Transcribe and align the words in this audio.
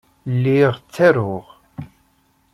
Lliɣ 0.33 0.73
ttaruɣ. 0.79 1.45